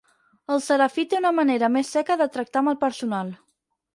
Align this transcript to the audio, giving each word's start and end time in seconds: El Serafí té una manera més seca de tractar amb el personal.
El 0.53 0.61
Serafí 0.67 1.03
té 1.11 1.17
una 1.19 1.33
manera 1.41 1.69
més 1.75 1.93
seca 1.97 2.17
de 2.21 2.27
tractar 2.37 2.65
amb 2.65 2.71
el 2.75 2.79
personal. 2.87 3.33